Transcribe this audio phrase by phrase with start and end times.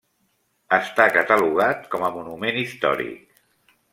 [0.77, 3.79] Està catalogat com a Monument Històric.